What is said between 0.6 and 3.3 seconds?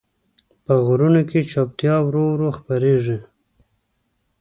په غرونو کې چوپتیا ورو ورو خپرېږي.